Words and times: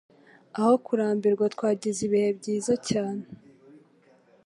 Aho 0.57 0.73
kurambirwa, 0.85 1.45
twagize 1.55 1.99
ibihe 2.07 2.29
byiza 2.39 2.73
cyane. 2.89 3.23